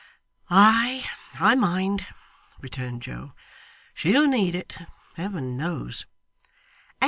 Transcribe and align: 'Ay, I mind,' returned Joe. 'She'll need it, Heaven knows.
'Ay, 0.49 1.05
I 1.39 1.53
mind,' 1.53 2.07
returned 2.59 3.03
Joe. 3.03 3.33
'She'll 3.93 4.25
need 4.25 4.55
it, 4.55 4.79
Heaven 5.13 5.55
knows. 5.55 6.07